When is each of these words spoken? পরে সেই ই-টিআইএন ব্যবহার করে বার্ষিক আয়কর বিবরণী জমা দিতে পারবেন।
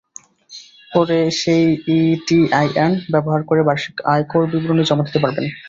পরে 0.91 1.19
সেই 1.41 1.65
ই-টিআইএন 1.97 2.91
ব্যবহার 3.13 3.41
করে 3.49 3.61
বার্ষিক 3.67 3.95
আয়কর 4.11 4.43
বিবরণী 4.51 4.83
জমা 4.85 5.03
দিতে 5.07 5.19
পারবেন। 5.23 5.45